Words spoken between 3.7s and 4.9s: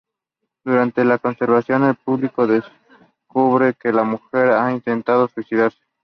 que la mujer ha